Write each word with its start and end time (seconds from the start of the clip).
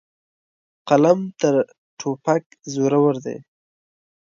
قلم 0.87 1.19
تر 1.39 1.53
توپک 1.99 2.43
زورور 2.73 3.15
دی. 3.25 3.37